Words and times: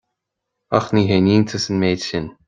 Ach 0.77 0.87
ní 0.95 1.01
h-aon 1.09 1.29
íontas 1.33 1.65
an 1.69 1.79
méid 1.83 2.01
sin 2.07 2.25